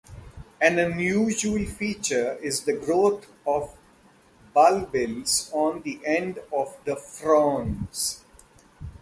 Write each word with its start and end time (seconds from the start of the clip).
An 0.59 0.79
unusual 0.79 1.63
feature 1.63 2.33
is 2.41 2.63
the 2.63 2.73
growth 2.73 3.27
of 3.45 3.77
bulbils 4.55 5.53
on 5.53 5.83
end 6.03 6.39
of 6.51 6.75
the 6.85 6.95
fronds. 6.95 8.25